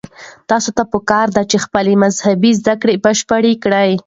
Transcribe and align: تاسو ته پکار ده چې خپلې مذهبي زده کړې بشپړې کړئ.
تاسو 0.49 0.69
ته 0.77 0.83
پکار 0.91 1.27
ده 1.35 1.43
چې 1.49 1.57
خپلې 1.65 1.93
مذهبي 2.03 2.51
زده 2.59 2.73
کړې 2.81 2.95
بشپړې 3.05 3.53
کړئ. 3.63 3.91